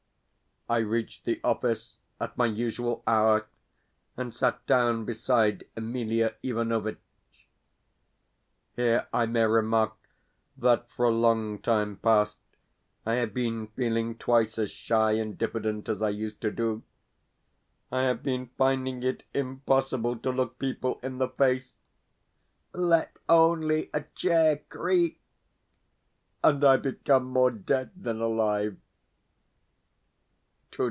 I 0.69 0.77
reached 0.77 1.25
the 1.25 1.41
office 1.43 1.97
at 2.17 2.37
my 2.37 2.45
usual 2.45 3.03
hour, 3.05 3.45
and 4.15 4.33
sat 4.33 4.65
down 4.67 5.03
beside 5.03 5.65
Emelia 5.75 6.35
Ivanovitch. 6.43 6.95
Here 8.77 9.05
I 9.11 9.25
may 9.25 9.43
remark 9.47 9.95
that 10.55 10.89
for 10.89 11.03
a 11.03 11.09
long 11.11 11.59
time 11.59 11.97
past 11.97 12.37
I 13.05 13.15
have 13.15 13.33
been 13.33 13.67
feeling 13.67 14.17
twice 14.17 14.57
as 14.57 14.71
shy 14.71 15.11
and 15.13 15.37
diffident 15.37 15.89
as 15.89 16.01
I 16.01 16.07
used 16.07 16.39
to 16.39 16.51
do; 16.51 16.83
I 17.91 18.03
have 18.03 18.23
been 18.23 18.49
finding 18.57 19.03
it 19.03 19.23
impossible 19.33 20.19
to 20.19 20.31
look 20.31 20.57
people 20.57 21.01
in 21.03 21.17
the 21.17 21.27
face. 21.27 21.73
Let 22.71 23.17
only 23.27 23.89
a 23.93 24.03
chair 24.15 24.59
creak, 24.69 25.19
and 26.41 26.63
I 26.63 26.77
become 26.77 27.25
more 27.25 27.51
dead 27.51 27.91
than 27.93 28.21
alive. 28.21 28.77